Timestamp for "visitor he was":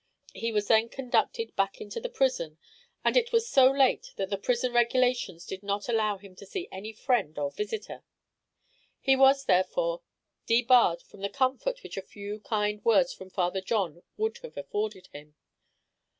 7.51-9.45